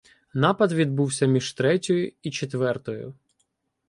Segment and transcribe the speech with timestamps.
[0.33, 3.13] Напад відбувся між третьою і четвертою.